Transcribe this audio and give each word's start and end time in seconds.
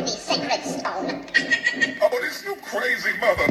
me, 0.00 0.08
sacred 0.08 0.64
stone. 0.64 1.24
Oh, 2.00 2.08
this 2.20 2.44
you 2.44 2.56
crazy 2.62 3.12
mother. 3.20 3.46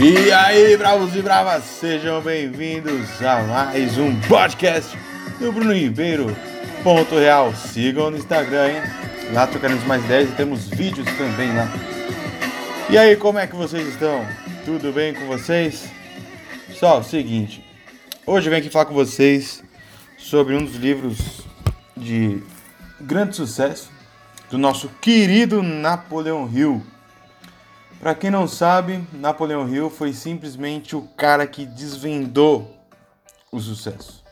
E 0.00 0.30
aí, 0.32 0.76
bravos 0.76 1.16
e 1.16 1.22
bravas, 1.22 1.64
sejam 1.64 2.20
bem-vindos 2.20 3.22
a 3.22 3.42
mais 3.42 3.96
um 3.98 4.20
podcast 4.22 4.96
do 5.38 5.50
Bruno 5.50 5.72
Ribeiro. 5.72 6.36
Ponto 6.82 7.18
Real, 7.18 7.54
sigam 7.54 8.10
no 8.10 8.18
Instagram, 8.18 8.68
hein? 8.68 8.82
Lá 9.32 9.46
trocaremos 9.46 9.84
mais 9.84 10.04
ideias 10.04 10.28
e 10.28 10.32
temos 10.32 10.68
vídeos 10.68 11.08
também 11.16 11.54
lá. 11.54 11.68
E 12.90 12.98
aí, 12.98 13.16
como 13.16 13.38
é 13.38 13.46
que 13.46 13.56
vocês 13.56 13.88
estão? 13.88 14.26
Tudo 14.64 14.92
bem 14.92 15.14
com 15.14 15.26
vocês? 15.26 15.88
Pessoal, 16.68 17.02
seguinte, 17.02 17.64
hoje 18.26 18.46
eu 18.46 18.50
venho 18.50 18.62
aqui 18.62 18.70
falar 18.70 18.84
com 18.84 18.94
vocês 18.94 19.63
sobre 20.24 20.56
um 20.56 20.64
dos 20.64 20.76
livros 20.76 21.42
de 21.94 22.42
grande 22.98 23.36
sucesso 23.36 23.90
do 24.50 24.56
nosso 24.56 24.88
querido 24.88 25.62
Napoleão 25.62 26.50
Hill. 26.50 26.82
Para 28.00 28.14
quem 28.14 28.30
não 28.30 28.48
sabe, 28.48 29.04
Napoleão 29.12 29.68
Hill 29.68 29.90
foi 29.90 30.14
simplesmente 30.14 30.96
o 30.96 31.02
cara 31.02 31.46
que 31.46 31.66
desvendou 31.66 32.74
o 33.52 33.60
sucesso. 33.60 34.24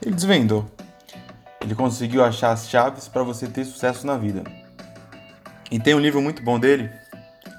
Ele 0.00 0.14
desvendou. 0.14 0.70
Ele 1.60 1.74
conseguiu 1.74 2.24
achar 2.24 2.52
as 2.52 2.68
chaves 2.68 3.08
para 3.08 3.24
você 3.24 3.48
ter 3.48 3.64
sucesso 3.64 4.06
na 4.06 4.16
vida. 4.16 4.44
E 5.72 5.80
tem 5.80 5.92
um 5.92 6.00
livro 6.00 6.22
muito 6.22 6.40
bom 6.40 6.58
dele 6.58 6.88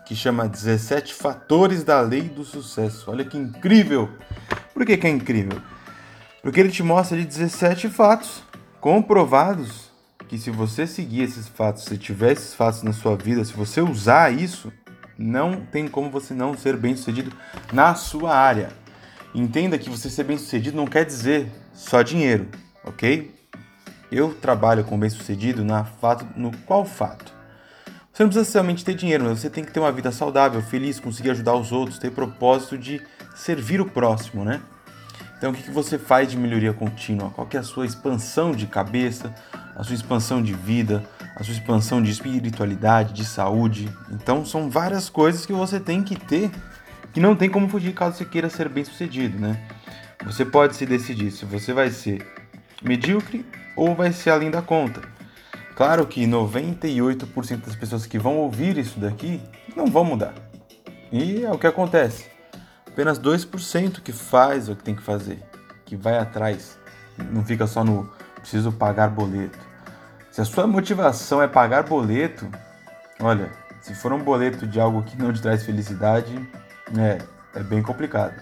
que 0.05 0.15
chama 0.15 0.47
17 0.47 1.13
Fatores 1.13 1.83
da 1.83 1.99
Lei 1.99 2.21
do 2.21 2.45
Sucesso. 2.45 3.11
Olha 3.11 3.25
que 3.25 3.37
incrível! 3.37 4.09
Por 4.73 4.85
que, 4.85 4.95
que 4.95 5.05
é 5.05 5.09
incrível? 5.09 5.61
Porque 6.41 6.59
ele 6.59 6.69
te 6.69 6.83
mostra 6.83 7.17
ali 7.17 7.25
17 7.25 7.89
fatos 7.89 8.43
comprovados 8.79 9.89
que 10.27 10.37
se 10.37 10.51
você 10.51 10.85
seguir 10.85 11.23
esses 11.23 11.47
fatos, 11.47 11.85
se 11.85 11.97
tiver 11.97 12.33
esses 12.33 12.53
fatos 12.53 12.83
na 12.83 12.93
sua 12.93 13.15
vida, 13.15 13.43
se 13.43 13.51
você 13.51 13.81
usar 13.81 14.31
isso, 14.31 14.71
não 15.17 15.61
tem 15.65 15.87
como 15.87 16.09
você 16.11 16.35
não 16.35 16.55
ser 16.55 16.77
bem 16.77 16.95
sucedido 16.95 17.35
na 17.73 17.95
sua 17.95 18.35
área. 18.35 18.69
Entenda 19.33 19.77
que 19.77 19.89
você 19.89 20.09
ser 20.09 20.23
bem 20.23 20.37
sucedido 20.37 20.77
não 20.77 20.85
quer 20.85 21.03
dizer 21.03 21.51
só 21.73 22.03
dinheiro, 22.03 22.47
ok? 22.83 23.35
Eu 24.11 24.33
trabalho 24.33 24.83
com 24.83 24.99
bem 24.99 25.09
sucedido 25.09 25.65
na 25.65 25.83
fato, 25.83 26.27
no 26.35 26.55
qual 26.59 26.85
fato? 26.85 27.33
Você 28.13 28.23
não 28.23 28.29
precisa 28.29 28.51
somente 28.51 28.85
ter 28.85 28.93
dinheiro, 28.93 29.23
mas 29.23 29.39
você 29.39 29.49
tem 29.49 29.63
que 29.63 29.71
ter 29.71 29.79
uma 29.79 29.91
vida 29.91 30.11
saudável, 30.11 30.61
feliz, 30.61 30.99
conseguir 30.99 31.31
ajudar 31.31 31.55
os 31.55 31.71
outros, 31.71 31.97
ter 31.97 32.11
propósito 32.11 32.77
de 32.77 33.01
servir 33.35 33.81
o 33.81 33.85
próximo, 33.85 34.45
né? 34.45 34.61
Então, 35.39 35.51
o 35.51 35.53
que 35.53 35.71
você 35.71 35.97
faz 35.97 36.29
de 36.29 36.35
melhoria 36.35 36.73
contínua? 36.73 37.29
Qual 37.29 37.47
que 37.47 37.55
é 37.55 37.61
a 37.61 37.63
sua 37.63 37.85
expansão 37.85 38.51
de 38.51 38.67
cabeça, 38.67 39.33
a 39.73 39.81
sua 39.85 39.95
expansão 39.95 40.43
de 40.43 40.53
vida, 40.53 41.01
a 41.33 41.41
sua 41.45 41.53
expansão 41.53 42.03
de 42.03 42.11
espiritualidade, 42.11 43.13
de 43.13 43.23
saúde? 43.23 43.89
Então, 44.11 44.45
são 44.45 44.69
várias 44.69 45.09
coisas 45.09 45.45
que 45.45 45.53
você 45.53 45.79
tem 45.79 46.03
que 46.03 46.17
ter 46.17 46.51
que 47.13 47.21
não 47.21 47.37
tem 47.37 47.49
como 47.49 47.69
fugir 47.69 47.93
caso 47.93 48.17
você 48.17 48.25
queira 48.25 48.49
ser 48.49 48.67
bem 48.67 48.83
sucedido, 48.83 49.39
né? 49.39 49.57
Você 50.25 50.43
pode 50.43 50.75
se 50.75 50.85
decidir 50.85 51.31
se 51.31 51.45
você 51.45 51.71
vai 51.71 51.89
ser 51.89 52.21
medíocre 52.83 53.45
ou 53.77 53.95
vai 53.95 54.11
ser 54.11 54.31
além 54.31 54.51
da 54.51 54.61
conta. 54.61 55.01
Claro 55.73 56.05
que 56.05 56.27
98% 56.27 57.65
das 57.65 57.77
pessoas 57.77 58.05
que 58.05 58.19
vão 58.19 58.35
ouvir 58.35 58.77
isso 58.77 58.99
daqui 58.99 59.41
não 59.73 59.87
vão 59.87 60.03
mudar. 60.03 60.35
E 61.13 61.45
é 61.45 61.49
o 61.49 61.57
que 61.57 61.65
acontece 61.65 62.28
apenas 62.99 63.17
2% 63.17 64.01
que 64.01 64.11
faz 64.11 64.67
o 64.67 64.75
que 64.75 64.83
tem 64.83 64.93
que 64.93 65.01
fazer, 65.01 65.41
que 65.85 65.95
vai 65.95 66.17
atrás. 66.17 66.77
Não 67.31 67.45
fica 67.45 67.65
só 67.65 67.81
no 67.81 68.11
preciso 68.35 68.73
pagar 68.73 69.09
boleto. 69.09 69.57
Se 70.29 70.41
a 70.41 70.45
sua 70.45 70.67
motivação 70.67 71.41
é 71.41 71.47
pagar 71.47 71.83
boleto, 71.83 72.45
olha, 73.21 73.51
se 73.79 73.95
for 73.95 74.11
um 74.11 74.19
boleto 74.19 74.67
de 74.67 74.81
algo 74.81 75.01
que 75.03 75.17
não 75.17 75.31
te 75.31 75.41
traz 75.41 75.63
felicidade, 75.63 76.37
é, 76.97 77.19
é 77.55 77.63
bem 77.63 77.81
complicado. 77.81 78.33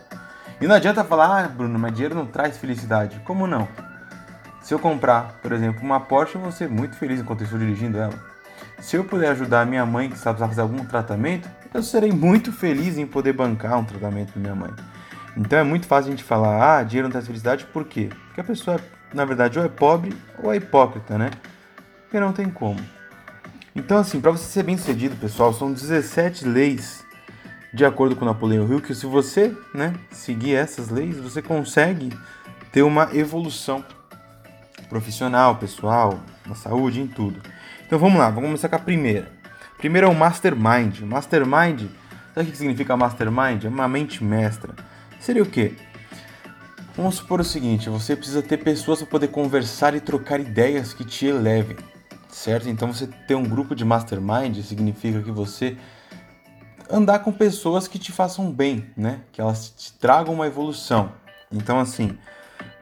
E 0.59 0.65
não 0.65 0.73
adianta 0.73 1.03
falar, 1.03 1.43
ah, 1.43 1.47
Bruno, 1.47 1.77
mas 1.77 1.93
dinheiro 1.93 2.15
não 2.15 2.25
traz 2.25 2.57
felicidade. 2.57 3.21
Como 3.25 3.45
não? 3.45 3.67
Se 4.63 4.73
eu 4.73 4.79
comprar, 4.79 5.33
por 5.39 5.51
exemplo, 5.51 5.83
uma 5.83 5.99
Porsche, 5.99 6.33
eu 6.33 6.41
vou 6.41 6.51
ser 6.51 6.67
muito 6.67 6.95
feliz 6.95 7.19
enquanto 7.19 7.41
eu 7.41 7.45
estou 7.45 7.59
dirigindo 7.59 7.99
ela. 7.99 8.15
Se 8.79 8.95
eu 8.95 9.03
puder 9.03 9.29
ajudar 9.29 9.67
minha 9.67 9.85
mãe 9.85 10.09
que 10.09 10.15
está 10.15 10.31
precisando 10.31 10.49
fazer 10.49 10.61
algum 10.61 10.83
tratamento, 10.83 11.47
eu 11.77 11.83
serei 11.83 12.11
muito 12.11 12.51
feliz 12.51 12.97
em 12.97 13.05
poder 13.05 13.33
bancar 13.33 13.77
um 13.77 13.85
tratamento 13.85 14.33
da 14.33 14.39
minha 14.39 14.55
mãe. 14.55 14.71
Então 15.37 15.59
é 15.59 15.63
muito 15.63 15.85
fácil 15.85 16.07
a 16.07 16.11
gente 16.11 16.23
falar, 16.23 16.79
ah, 16.79 16.83
dinheiro 16.83 17.07
não 17.07 17.11
traz 17.11 17.27
felicidade, 17.27 17.65
por 17.65 17.85
quê? 17.85 18.09
Porque 18.25 18.41
a 18.41 18.43
pessoa, 18.43 18.79
na 19.13 19.23
verdade, 19.23 19.59
ou 19.59 19.65
é 19.65 19.69
pobre 19.69 20.11
ou 20.41 20.51
é 20.51 20.57
hipócrita, 20.57 21.19
né? 21.19 21.29
Porque 22.01 22.19
não 22.19 22.33
tem 22.33 22.49
como. 22.49 22.79
Então, 23.75 23.99
assim, 23.99 24.19
para 24.19 24.31
você 24.31 24.45
ser 24.45 24.63
bem 24.63 24.75
sucedido, 24.75 25.15
pessoal, 25.17 25.53
são 25.53 25.71
17 25.71 26.47
leis 26.47 27.05
de 27.71 27.85
acordo 27.85 28.15
com 28.15 28.25
Napoleão 28.25 28.67
Hill, 28.67 28.81
que 28.81 28.95
se 28.95 29.05
você 29.05 29.55
né, 29.71 29.93
seguir 30.09 30.55
essas 30.55 30.89
leis, 30.89 31.19
você 31.19 31.43
consegue 31.43 32.09
ter 32.71 32.81
uma 32.81 33.15
evolução 33.15 33.85
profissional, 34.89 35.57
pessoal, 35.57 36.19
na 36.43 36.55
saúde, 36.55 37.01
em 37.01 37.07
tudo. 37.07 37.39
Então 37.85 37.99
vamos 37.99 38.17
lá, 38.17 38.31
vamos 38.31 38.45
começar 38.45 38.67
com 38.67 38.77
a 38.77 38.79
primeira. 38.79 39.36
Primeiro 39.77 40.07
é 40.07 40.09
o 40.09 40.15
Mastermind. 40.15 41.01
Mastermind, 41.01 41.87
sabe 42.33 42.47
o 42.47 42.51
que 42.51 42.57
significa 42.57 42.97
Mastermind? 42.97 43.65
É 43.65 43.69
uma 43.69 43.87
mente 43.87 44.23
mestra. 44.23 44.73
Seria 45.19 45.43
o 45.43 45.45
quê? 45.45 45.75
Vamos 46.95 47.15
supor 47.15 47.39
o 47.39 47.43
seguinte: 47.43 47.89
você 47.89 48.15
precisa 48.15 48.41
ter 48.41 48.57
pessoas 48.57 48.99
para 48.99 49.07
poder 49.07 49.27
conversar 49.27 49.93
e 49.93 49.99
trocar 49.99 50.39
ideias 50.39 50.93
que 50.95 51.05
te 51.05 51.27
elevem, 51.27 51.77
certo? 52.27 52.67
Então 52.67 52.91
você 52.91 53.05
ter 53.27 53.35
um 53.35 53.43
grupo 53.43 53.75
de 53.75 53.85
Mastermind 53.85 54.57
significa 54.63 55.21
que 55.21 55.31
você 55.31 55.77
andar 56.89 57.19
com 57.19 57.31
pessoas 57.31 57.87
que 57.87 57.99
te 57.99 58.11
façam 58.11 58.51
bem, 58.51 58.89
né? 58.97 59.19
Que 59.31 59.39
elas 59.39 59.69
te 59.69 59.93
tragam 59.93 60.33
uma 60.33 60.47
evolução. 60.47 61.11
Então 61.51 61.79
assim, 61.79 62.17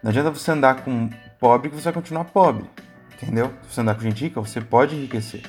não 0.01 0.11
adianta 0.11 0.31
você 0.31 0.51
andar 0.51 0.85
com 0.85 1.09
pobre 1.38 1.69
que 1.69 1.75
você 1.75 1.85
vai 1.85 1.94
continuar 1.94 2.23
pobre, 2.25 2.63
entendeu? 3.13 3.53
Se 3.63 3.75
você 3.75 3.81
andar 3.81 3.95
com 3.95 4.01
gente 4.01 4.23
rica, 4.23 4.39
você 4.39 4.61
pode 4.61 4.95
enriquecer. 4.95 5.44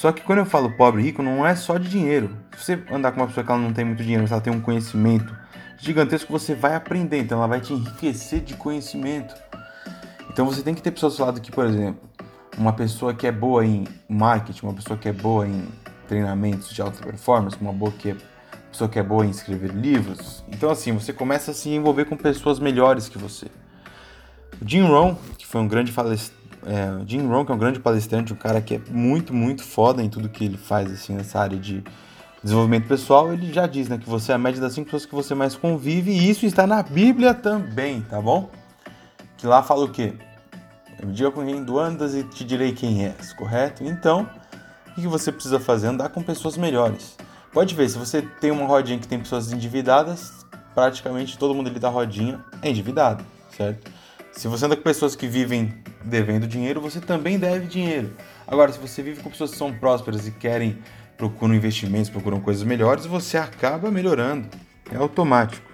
Só 0.00 0.12
que 0.12 0.22
quando 0.22 0.38
eu 0.38 0.46
falo 0.46 0.70
pobre 0.70 1.02
e 1.02 1.04
rico, 1.04 1.22
não 1.22 1.46
é 1.46 1.54
só 1.54 1.76
de 1.76 1.86
dinheiro. 1.86 2.34
Se 2.56 2.74
você 2.74 2.82
andar 2.90 3.12
com 3.12 3.20
uma 3.20 3.26
pessoa 3.26 3.44
que 3.44 3.52
ela 3.52 3.60
não 3.60 3.70
tem 3.70 3.84
muito 3.84 4.02
dinheiro, 4.02 4.22
mas 4.22 4.32
ela 4.32 4.40
tem 4.40 4.50
um 4.50 4.58
conhecimento 4.58 5.30
gigantesco, 5.76 6.32
você 6.32 6.54
vai 6.54 6.74
aprender, 6.74 7.18
então 7.18 7.36
ela 7.36 7.46
vai 7.46 7.60
te 7.60 7.74
enriquecer 7.74 8.40
de 8.40 8.54
conhecimento. 8.54 9.34
Então 10.30 10.46
você 10.46 10.62
tem 10.62 10.74
que 10.74 10.80
ter 10.80 10.90
pessoas 10.90 11.12
do 11.12 11.16
seu 11.16 11.26
lado 11.26 11.38
que, 11.38 11.52
por 11.52 11.66
exemplo, 11.66 12.00
uma 12.56 12.72
pessoa 12.72 13.12
que 13.12 13.26
é 13.26 13.30
boa 13.30 13.62
em 13.62 13.86
marketing, 14.08 14.64
uma 14.64 14.72
pessoa 14.72 14.98
que 14.98 15.06
é 15.06 15.12
boa 15.12 15.46
em 15.46 15.68
treinamentos 16.08 16.70
de 16.70 16.80
alta 16.80 17.04
performance, 17.04 17.58
uma 17.60 17.74
boa 17.74 17.92
que 17.92 18.12
é, 18.12 18.16
pessoa 18.70 18.88
que 18.88 18.98
é 18.98 19.02
boa 19.02 19.26
em 19.26 19.28
escrever 19.28 19.70
livros. 19.70 20.42
Então 20.48 20.70
assim, 20.70 20.92
você 20.92 21.12
começa 21.12 21.50
a 21.50 21.54
se 21.54 21.68
envolver 21.68 22.06
com 22.06 22.16
pessoas 22.16 22.58
melhores 22.58 23.06
que 23.06 23.18
você. 23.18 23.48
O 24.62 24.66
Jim 24.66 24.80
Rohn, 24.80 25.14
que 25.36 25.46
foi 25.46 25.60
um 25.60 25.68
grande 25.68 25.92
é, 26.66 27.06
Jim 27.06 27.26
Rohn, 27.26 27.44
que 27.44 27.52
é 27.52 27.54
um 27.54 27.58
grande 27.58 27.80
palestrante, 27.80 28.32
um 28.32 28.36
cara 28.36 28.60
que 28.60 28.74
é 28.74 28.80
muito, 28.90 29.32
muito 29.32 29.62
foda 29.62 30.02
em 30.02 30.08
tudo 30.08 30.28
que 30.28 30.44
ele 30.44 30.56
faz 30.56 30.90
assim 30.90 31.14
nessa 31.14 31.40
área 31.40 31.58
de 31.58 31.82
desenvolvimento 32.42 32.86
pessoal, 32.88 33.32
ele 33.32 33.52
já 33.52 33.66
diz, 33.66 33.88
né, 33.88 33.98
que 33.98 34.08
você 34.08 34.32
é 34.32 34.34
a 34.34 34.38
média 34.38 34.60
das 34.60 34.72
cinco 34.72 34.86
pessoas 34.86 35.06
que 35.06 35.14
você 35.14 35.34
mais 35.34 35.56
convive 35.56 36.10
e 36.10 36.30
isso 36.30 36.46
está 36.46 36.66
na 36.66 36.82
Bíblia 36.82 37.34
também, 37.34 38.00
tá 38.02 38.20
bom? 38.20 38.50
Que 39.36 39.46
lá 39.46 39.62
fala 39.62 39.84
o 39.84 39.90
quê? 39.90 40.14
Me 41.02 41.12
diga 41.12 41.30
com 41.30 41.44
quem 41.44 41.64
tu 41.64 41.78
andas 41.78 42.14
e 42.14 42.24
te 42.24 42.44
direi 42.44 42.72
quem 42.72 43.06
és, 43.06 43.32
correto? 43.32 43.84
Então, 43.84 44.28
o 44.88 45.00
que 45.00 45.06
você 45.06 45.32
precisa 45.32 45.58
fazer? 45.58 45.88
Andar 45.88 46.10
com 46.10 46.22
pessoas 46.22 46.56
melhores. 46.56 47.16
Pode 47.52 47.74
ver, 47.74 47.88
se 47.88 47.98
você 47.98 48.22
tem 48.22 48.50
uma 48.50 48.66
rodinha 48.66 48.98
que 48.98 49.08
tem 49.08 49.18
pessoas 49.18 49.50
endividadas, 49.50 50.46
praticamente 50.74 51.38
todo 51.38 51.54
mundo 51.54 51.68
ali 51.68 51.78
da 51.78 51.88
rodinha 51.88 52.38
é 52.62 52.70
endividado, 52.70 53.24
certo? 53.56 53.90
Se 54.32 54.46
você 54.46 54.66
anda 54.66 54.76
com 54.76 54.82
pessoas 54.82 55.16
que 55.16 55.26
vivem 55.26 55.74
devendo 56.04 56.46
dinheiro, 56.46 56.80
você 56.80 57.00
também 57.00 57.38
deve 57.38 57.66
dinheiro. 57.66 58.14
Agora, 58.46 58.72
se 58.72 58.78
você 58.78 59.02
vive 59.02 59.22
com 59.22 59.30
pessoas 59.30 59.50
que 59.50 59.56
são 59.56 59.72
prósperas 59.72 60.26
e 60.26 60.30
querem, 60.30 60.78
procuram 61.16 61.54
investimentos, 61.54 62.10
procuram 62.10 62.40
coisas 62.40 62.62
melhores, 62.62 63.06
você 63.06 63.36
acaba 63.36 63.90
melhorando. 63.90 64.48
É 64.90 64.96
automático. 64.96 65.70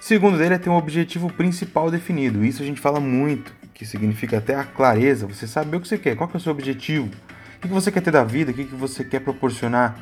Segundo 0.00 0.38
dele 0.38 0.54
é 0.54 0.58
ter 0.58 0.70
um 0.70 0.76
objetivo 0.76 1.30
principal 1.30 1.90
definido. 1.90 2.44
Isso 2.44 2.62
a 2.62 2.66
gente 2.66 2.80
fala 2.80 2.98
muito, 2.98 3.52
que 3.74 3.84
significa 3.84 4.38
até 4.38 4.54
a 4.54 4.64
clareza, 4.64 5.26
você 5.26 5.46
saber 5.46 5.76
o 5.76 5.80
que 5.80 5.88
você 5.88 5.98
quer, 5.98 6.16
qual 6.16 6.28
que 6.28 6.36
é 6.36 6.38
o 6.38 6.40
seu 6.40 6.52
objetivo, 6.52 7.10
o 7.58 7.60
que 7.60 7.68
você 7.68 7.92
quer 7.92 8.00
ter 8.00 8.10
da 8.10 8.24
vida, 8.24 8.50
o 8.50 8.54
que 8.54 8.64
você 8.64 9.04
quer 9.04 9.20
proporcionar, 9.20 9.98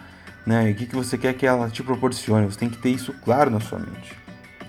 né? 0.47 0.71
o 0.71 0.75
que 0.75 0.95
você 0.95 1.19
quer 1.19 1.35
que 1.35 1.45
ela 1.45 1.69
te 1.69 1.83
proporcione. 1.83 2.47
Você 2.47 2.59
tem 2.59 2.69
que 2.69 2.79
ter 2.79 2.91
isso 2.91 3.13
claro 3.25 3.51
na 3.51 3.59
sua 3.59 3.81
mente. 3.81 4.15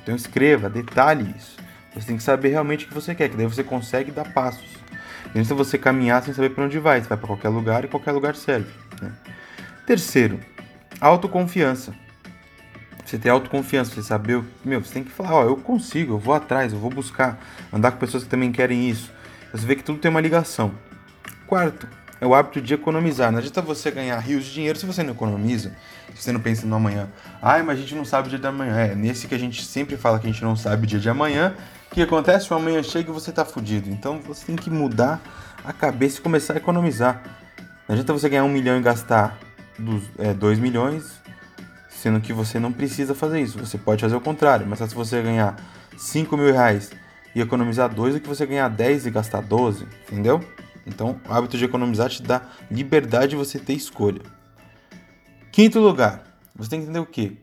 Então 0.01 0.15
escreva, 0.15 0.67
detalhe 0.67 1.35
isso. 1.37 1.57
Você 1.93 2.07
tem 2.07 2.17
que 2.17 2.23
saber 2.23 2.49
realmente 2.49 2.85
o 2.85 2.87
que 2.87 2.93
você 2.93 3.15
quer, 3.15 3.29
que 3.29 3.37
daí 3.37 3.45
você 3.45 3.63
consegue 3.63 4.11
dar 4.11 4.31
passos. 4.31 4.67
Não 5.33 5.43
se 5.43 5.53
você 5.53 5.77
caminhar 5.77 6.23
sem 6.23 6.33
saber 6.33 6.49
para 6.49 6.63
onde 6.63 6.79
vai, 6.79 7.01
você 7.01 7.07
vai 7.07 7.17
para 7.17 7.27
qualquer 7.27 7.49
lugar 7.49 7.85
e 7.85 7.87
qualquer 7.87 8.11
lugar 8.11 8.35
serve. 8.35 8.71
Né? 9.01 9.11
Terceiro, 9.85 10.39
autoconfiança. 10.99 11.93
Você 13.05 13.17
ter 13.17 13.29
autoconfiança, 13.29 13.91
você 13.91 14.03
saber, 14.03 14.43
meu, 14.63 14.83
você 14.83 14.93
tem 14.93 15.03
que 15.03 15.11
falar, 15.11 15.33
ó, 15.33 15.43
eu 15.43 15.57
consigo, 15.57 16.13
eu 16.13 16.19
vou 16.19 16.33
atrás, 16.33 16.73
eu 16.73 16.79
vou 16.79 16.91
buscar, 16.91 17.39
andar 17.73 17.91
com 17.91 17.97
pessoas 17.97 18.23
que 18.23 18.29
também 18.29 18.51
querem 18.51 18.87
isso. 18.87 19.11
Você 19.51 19.65
vê 19.65 19.75
que 19.75 19.83
tudo 19.83 19.97
tem 19.97 20.11
uma 20.11 20.21
ligação. 20.21 20.71
Quarto, 21.47 21.87
é 22.21 22.27
o 22.27 22.35
hábito 22.35 22.61
de 22.61 22.73
economizar. 22.73 23.31
Não 23.31 23.39
adianta 23.39 23.61
você 23.61 23.89
ganhar 23.89 24.19
rios 24.19 24.45
de 24.45 24.53
dinheiro 24.53 24.77
se 24.77 24.85
você 24.85 25.01
não 25.01 25.13
economiza, 25.13 25.75
se 26.13 26.21
você 26.21 26.31
não 26.31 26.39
pensa 26.39 26.67
no 26.67 26.75
amanhã. 26.75 27.09
Ai, 27.41 27.63
mas 27.63 27.79
a 27.79 27.81
gente 27.81 27.95
não 27.95 28.05
sabe 28.05 28.27
o 28.27 28.29
dia 28.29 28.39
da 28.39 28.51
manhã. 28.51 28.77
É, 28.77 28.93
nesse 28.93 29.27
que 29.27 29.33
a 29.33 29.39
gente 29.39 29.63
sempre 29.63 29.97
fala 29.97 30.19
que 30.19 30.27
a 30.27 30.31
gente 30.31 30.43
não 30.43 30.55
sabe 30.55 30.83
o 30.83 30.87
dia 30.87 30.99
de 30.99 31.09
amanhã, 31.09 31.55
o 31.91 31.95
que 31.95 32.01
acontece? 32.01 32.51
O 32.53 32.55
amanhã 32.55 32.83
chega 32.83 33.09
e 33.09 33.13
você 33.13 33.31
tá 33.31 33.43
fudido. 33.43 33.89
Então 33.89 34.19
você 34.21 34.45
tem 34.45 34.55
que 34.55 34.69
mudar 34.69 35.19
a 35.63 35.73
cabeça 35.73 36.19
e 36.19 36.21
começar 36.21 36.53
a 36.53 36.57
economizar. 36.57 37.23
Não 37.87 37.93
adianta 37.93 38.13
você 38.13 38.29
ganhar 38.29 38.43
um 38.43 38.49
milhão 38.49 38.77
e 38.77 38.81
gastar 38.81 39.37
dos, 39.77 40.03
é, 40.19 40.33
dois 40.33 40.59
milhões, 40.59 41.19
sendo 41.89 42.21
que 42.21 42.31
você 42.31 42.59
não 42.59 42.71
precisa 42.71 43.15
fazer 43.15 43.41
isso. 43.41 43.57
Você 43.57 43.77
pode 43.77 44.01
fazer 44.01 44.15
o 44.15 44.21
contrário, 44.21 44.67
mas 44.67 44.77
se 44.79 44.93
você 44.93 45.21
ganhar 45.21 45.55
5 45.97 46.37
mil 46.37 46.53
reais 46.53 46.91
e 47.33 47.41
economizar 47.41 47.93
dois 47.93 48.13
do 48.13 48.19
que 48.19 48.27
você 48.27 48.45
ganhar 48.45 48.69
10 48.69 49.07
e 49.07 49.11
gastar 49.11 49.41
12, 49.41 49.87
entendeu? 50.03 50.43
Então, 50.85 51.19
o 51.27 51.33
hábito 51.33 51.57
de 51.57 51.65
economizar 51.65 52.09
te 52.09 52.21
dá 52.21 52.43
liberdade 52.69 53.29
de 53.29 53.35
você 53.35 53.57
ter 53.57 53.73
escolha. 53.73 54.21
Quinto 55.51 55.79
lugar, 55.79 56.23
você 56.55 56.69
tem 56.69 56.79
que 56.79 56.83
entender 56.85 56.99
o 56.99 57.05
quê? 57.05 57.37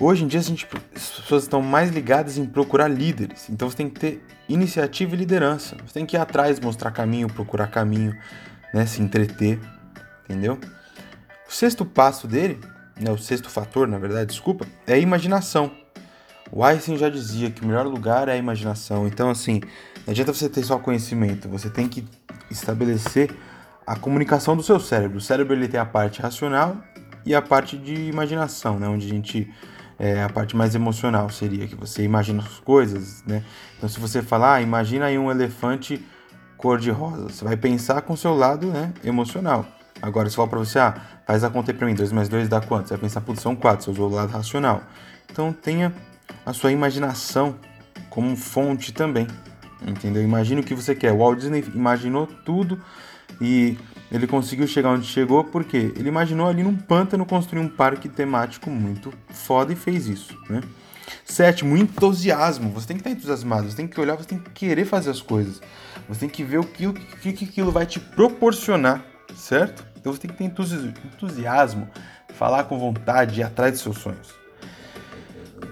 Hoje 0.00 0.24
em 0.24 0.26
dia 0.26 0.40
gente, 0.40 0.66
as 0.94 1.10
pessoas 1.10 1.44
estão 1.44 1.60
mais 1.60 1.90
ligadas 1.90 2.38
em 2.38 2.46
procurar 2.46 2.88
líderes. 2.88 3.48
Então 3.50 3.70
você 3.70 3.76
tem 3.76 3.88
que 3.88 4.00
ter 4.00 4.24
iniciativa 4.48 5.14
e 5.14 5.18
liderança. 5.18 5.76
Você 5.86 5.94
tem 5.94 6.06
que 6.06 6.16
ir 6.16 6.20
atrás, 6.20 6.58
mostrar 6.58 6.90
caminho, 6.90 7.28
procurar 7.28 7.68
caminho, 7.68 8.16
né, 8.72 8.86
se 8.86 9.02
entreter, 9.02 9.60
entendeu? 10.24 10.58
O 11.48 11.52
sexto 11.52 11.84
passo 11.84 12.26
dele, 12.26 12.58
né, 12.98 13.10
o 13.10 13.18
sexto 13.18 13.48
fator, 13.50 13.86
na 13.86 13.98
verdade, 13.98 14.30
desculpa, 14.30 14.66
é 14.86 14.94
a 14.94 14.98
imaginação. 14.98 15.70
O 16.50 16.64
Einstein 16.64 16.98
já 16.98 17.08
dizia 17.08 17.50
que 17.50 17.62
o 17.62 17.66
melhor 17.66 17.86
lugar 17.86 18.28
é 18.28 18.32
a 18.32 18.36
imaginação. 18.36 19.06
Então, 19.06 19.30
assim, 19.30 19.60
não 20.06 20.10
adianta 20.10 20.32
você 20.32 20.48
ter 20.48 20.62
só 20.64 20.78
conhecimento, 20.78 21.48
você 21.48 21.70
tem 21.70 21.88
que 21.88 22.04
estabelecer 22.50 23.30
a 23.86 23.96
comunicação 23.96 24.56
do 24.56 24.62
seu 24.62 24.80
cérebro. 24.80 25.18
O 25.18 25.20
cérebro 25.20 25.54
ele 25.54 25.68
tem 25.68 25.78
a 25.78 25.86
parte 25.86 26.20
racional 26.20 26.76
e 27.24 27.34
a 27.34 27.42
parte 27.42 27.76
de 27.76 27.94
imaginação, 27.94 28.78
né? 28.78 28.88
Onde 28.88 29.06
a 29.06 29.10
gente 29.10 29.52
é, 29.98 30.22
a 30.22 30.28
parte 30.28 30.56
mais 30.56 30.74
emocional 30.74 31.28
seria 31.30 31.66
que 31.66 31.74
você 31.74 32.02
imagina 32.02 32.42
as 32.42 32.58
coisas, 32.60 33.22
né? 33.26 33.42
Então 33.76 33.88
se 33.88 33.98
você 34.00 34.22
falar, 34.22 34.54
ah, 34.54 34.62
imagina 34.62 35.06
aí 35.06 35.18
um 35.18 35.30
elefante 35.30 36.04
cor 36.56 36.78
de 36.78 36.90
rosa, 36.90 37.28
você 37.28 37.44
vai 37.44 37.56
pensar 37.56 38.02
com 38.02 38.12
o 38.12 38.16
seu 38.16 38.34
lado, 38.34 38.66
né, 38.68 38.92
emocional. 39.04 39.66
Agora 40.00 40.28
se 40.28 40.34
eu 40.34 40.36
falar 40.36 40.48
para 40.48 40.58
você, 40.58 40.78
ah, 40.78 40.94
faz 41.26 41.44
a 41.44 41.50
conta 41.50 41.72
aí 41.72 41.76
para 41.76 41.86
mim, 41.86 41.94
2 41.94 42.12
mais 42.12 42.28
2 42.28 42.48
dá 42.48 42.60
quanto? 42.60 42.88
Você 42.88 42.94
vai 42.94 43.02
pensar, 43.02 43.20
putz, 43.20 43.40
são 43.40 43.54
4, 43.54 43.84
você 43.84 43.90
usou 43.90 44.10
o 44.10 44.14
lado 44.14 44.30
racional. 44.30 44.82
Então 45.30 45.52
tenha 45.52 45.92
a 46.44 46.52
sua 46.52 46.72
imaginação 46.72 47.56
como 48.10 48.36
fonte 48.36 48.92
também. 48.92 49.26
Entendeu? 49.86 50.22
Imagina 50.22 50.60
o 50.60 50.64
que 50.64 50.74
você 50.74 50.94
quer. 50.94 51.12
O 51.12 51.18
Walt 51.18 51.38
Disney 51.38 51.64
imaginou 51.74 52.26
tudo 52.26 52.80
e 53.40 53.76
ele 54.12 54.26
conseguiu 54.26 54.66
chegar 54.66 54.90
onde 54.90 55.06
chegou 55.06 55.42
porque 55.42 55.92
ele 55.96 56.08
imaginou 56.08 56.46
ali 56.46 56.62
num 56.62 56.76
pântano 56.76 57.24
construir 57.24 57.60
um 57.60 57.68
parque 57.68 58.10
temático 58.10 58.68
muito 58.68 59.10
foda 59.30 59.72
e 59.72 59.76
fez 59.76 60.06
isso, 60.06 60.36
né? 60.50 60.60
Sétimo, 61.24 61.76
entusiasmo. 61.78 62.70
Você 62.72 62.88
tem 62.88 62.96
que 62.96 63.00
estar 63.00 63.10
entusiasmado, 63.10 63.70
você 63.70 63.76
tem 63.76 63.88
que 63.88 63.98
olhar, 63.98 64.14
você 64.14 64.28
tem 64.28 64.38
que 64.38 64.50
querer 64.50 64.84
fazer 64.84 65.10
as 65.10 65.22
coisas. 65.22 65.62
Você 66.08 66.20
tem 66.20 66.28
que 66.28 66.44
ver 66.44 66.58
o 66.58 66.64
que, 66.64 66.86
o 66.86 66.92
que, 66.92 67.32
que 67.32 67.44
aquilo 67.46 67.72
vai 67.72 67.86
te 67.86 67.98
proporcionar, 67.98 69.02
certo? 69.34 69.82
Então 69.98 70.12
você 70.12 70.20
tem 70.20 70.30
que 70.30 70.36
ter 70.36 70.44
entusiasmo, 70.44 71.88
falar 72.34 72.64
com 72.64 72.78
vontade, 72.78 73.40
ir 73.40 73.44
atrás 73.44 73.72
dos 73.72 73.80
seus 73.80 73.98
sonhos. 73.98 74.34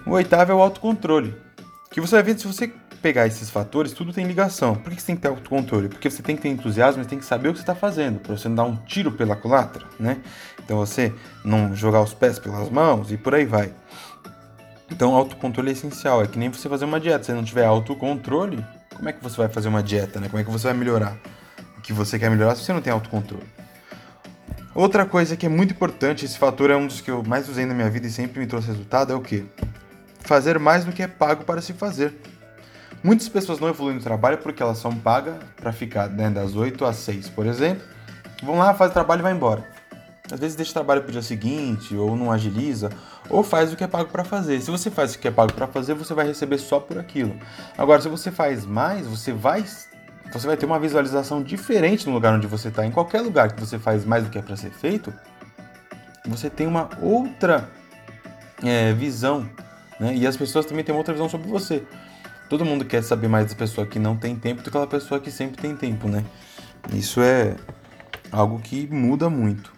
O 0.05 0.11
oitavo 0.11 0.51
é 0.51 0.55
o 0.55 0.61
autocontrole. 0.61 1.35
Que 1.91 2.01
você 2.01 2.15
vai 2.15 2.23
ver 2.23 2.39
se 2.39 2.47
você 2.47 2.73
pegar 3.01 3.27
esses 3.27 3.49
fatores, 3.49 3.91
tudo 3.91 4.13
tem 4.13 4.25
ligação. 4.25 4.75
Por 4.75 4.93
que 4.93 5.01
você 5.01 5.07
tem 5.07 5.15
que 5.15 5.21
ter 5.21 5.27
autocontrole? 5.27 5.89
Porque 5.89 6.09
você 6.09 6.21
tem 6.21 6.35
que 6.35 6.41
ter 6.41 6.49
entusiasmo 6.49 7.01
e 7.01 7.05
tem 7.05 7.19
que 7.19 7.25
saber 7.25 7.49
o 7.49 7.51
que 7.51 7.59
você 7.59 7.63
está 7.63 7.75
fazendo, 7.75 8.19
para 8.19 8.37
você 8.37 8.47
não 8.47 8.55
dar 8.55 8.63
um 8.63 8.75
tiro 8.75 9.11
pela 9.11 9.35
culatra, 9.35 9.85
né? 9.99 10.19
Então 10.63 10.77
você 10.77 11.13
não 11.43 11.75
jogar 11.75 12.01
os 12.01 12.13
pés 12.13 12.39
pelas 12.39 12.69
mãos 12.69 13.11
e 13.11 13.17
por 13.17 13.33
aí 13.33 13.45
vai. 13.45 13.73
Então 14.89 15.15
autocontrole 15.15 15.69
é 15.69 15.71
essencial, 15.73 16.21
é 16.21 16.27
que 16.27 16.37
nem 16.37 16.49
você 16.49 16.69
fazer 16.69 16.85
uma 16.85 16.99
dieta. 16.99 17.23
Se 17.23 17.33
não 17.33 17.43
tiver 17.43 17.65
autocontrole, 17.65 18.63
como 18.95 19.09
é 19.09 19.13
que 19.13 19.23
você 19.23 19.37
vai 19.37 19.49
fazer 19.49 19.67
uma 19.67 19.81
dieta, 19.81 20.19
né? 20.19 20.27
Como 20.29 20.39
é 20.39 20.43
que 20.43 20.51
você 20.51 20.67
vai 20.67 20.77
melhorar 20.77 21.17
o 21.77 21.81
que 21.81 21.93
você 21.93 22.19
quer 22.19 22.29
melhorar 22.29 22.55
se 22.55 22.63
você 22.63 22.73
não 22.73 22.81
tem 22.81 22.93
autocontrole? 22.93 23.47
Outra 24.73 25.05
coisa 25.05 25.35
que 25.35 25.45
é 25.45 25.49
muito 25.49 25.73
importante, 25.73 26.23
esse 26.23 26.37
fator 26.37 26.69
é 26.69 26.75
um 26.75 26.87
dos 26.87 27.01
que 27.01 27.11
eu 27.11 27.23
mais 27.23 27.49
usei 27.49 27.65
na 27.65 27.73
minha 27.73 27.89
vida 27.89 28.07
e 28.07 28.09
sempre 28.09 28.39
me 28.39 28.47
trouxe 28.47 28.67
resultado, 28.67 29.11
é 29.11 29.15
o 29.15 29.21
que? 29.21 29.45
Fazer 30.19 30.57
mais 30.59 30.85
do 30.85 30.93
que 30.93 31.03
é 31.03 31.07
pago 31.07 31.43
para 31.43 31.61
se 31.61 31.73
fazer. 31.73 32.13
Muitas 33.03 33.27
pessoas 33.27 33.59
não 33.59 33.67
evoluem 33.67 33.97
no 33.97 34.03
trabalho 34.03 34.37
porque 34.37 34.61
elas 34.61 34.77
são 34.77 34.95
pagas 34.95 35.35
para 35.55 35.73
ficar 35.73 36.07
né, 36.09 36.29
das 36.29 36.55
8 36.55 36.85
às 36.85 36.97
6, 36.97 37.29
por 37.29 37.45
exemplo. 37.47 37.83
Vão 38.43 38.57
lá, 38.57 38.73
faz 38.73 38.91
o 38.91 38.93
trabalho 38.93 39.21
e 39.21 39.23
vai 39.23 39.33
embora. 39.33 39.63
Às 40.31 40.39
vezes 40.39 40.55
deixa 40.55 40.71
o 40.71 40.73
trabalho 40.75 41.01
para 41.01 41.09
o 41.09 41.11
dia 41.11 41.21
seguinte, 41.21 41.95
ou 41.95 42.15
não 42.15 42.31
agiliza, 42.31 42.89
ou 43.29 43.43
faz 43.43 43.73
o 43.73 43.75
que 43.75 43.83
é 43.83 43.87
pago 43.87 44.09
para 44.09 44.23
fazer. 44.23 44.61
Se 44.61 44.71
você 44.71 44.89
faz 44.89 45.13
o 45.13 45.19
que 45.19 45.27
é 45.27 45.31
pago 45.31 45.51
para 45.53 45.67
fazer, 45.67 45.93
você 45.93 46.13
vai 46.13 46.25
receber 46.25 46.57
só 46.57 46.79
por 46.79 46.97
aquilo. 46.97 47.35
Agora, 47.77 48.01
se 48.01 48.07
você 48.07 48.31
faz 48.31 48.65
mais, 48.65 49.05
você 49.05 49.33
vai 49.33 49.65
você 50.31 50.47
vai 50.47 50.55
ter 50.55 50.65
uma 50.65 50.79
visualização 50.79 51.43
diferente 51.43 52.07
no 52.07 52.13
lugar 52.13 52.33
onde 52.33 52.47
você 52.47 52.69
está. 52.69 52.85
Em 52.85 52.91
qualquer 52.91 53.19
lugar 53.19 53.51
que 53.51 53.59
você 53.59 53.77
faz 53.77 54.05
mais 54.05 54.23
do 54.23 54.29
que 54.29 54.37
é 54.37 54.41
para 54.41 54.55
ser 54.55 54.71
feito, 54.71 55.13
você 56.25 56.49
tem 56.49 56.65
uma 56.65 56.89
outra 57.01 57.69
é, 58.63 58.93
visão. 58.93 59.49
Né? 59.99 60.15
E 60.15 60.25
as 60.25 60.37
pessoas 60.37 60.65
também 60.65 60.85
têm 60.85 60.95
uma 60.95 60.99
outra 60.99 61.13
visão 61.13 61.27
sobre 61.27 61.49
você. 61.49 61.83
Todo 62.51 62.65
mundo 62.65 62.83
quer 62.83 63.01
saber 63.01 63.29
mais 63.29 63.49
da 63.49 63.55
pessoa 63.55 63.87
que 63.87 63.97
não 63.97 64.17
tem 64.17 64.35
tempo 64.35 64.57
do 64.57 64.63
que 64.63 64.67
aquela 64.67 64.85
pessoa 64.85 65.21
que 65.21 65.31
sempre 65.31 65.55
tem 65.55 65.73
tempo, 65.73 66.09
né? 66.09 66.21
Isso 66.91 67.21
é 67.21 67.55
algo 68.29 68.59
que 68.59 68.87
muda 68.87 69.29
muito. 69.29 69.71